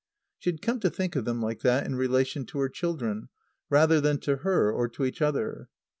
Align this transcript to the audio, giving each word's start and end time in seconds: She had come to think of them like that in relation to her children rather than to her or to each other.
She 0.39 0.49
had 0.49 0.63
come 0.63 0.79
to 0.79 0.89
think 0.89 1.15
of 1.15 1.25
them 1.25 1.43
like 1.43 1.59
that 1.59 1.85
in 1.85 1.93
relation 1.93 2.43
to 2.47 2.57
her 2.57 2.69
children 2.69 3.29
rather 3.69 4.01
than 4.01 4.17
to 4.21 4.37
her 4.37 4.71
or 4.71 4.89
to 4.89 5.05
each 5.05 5.21
other. 5.21 5.69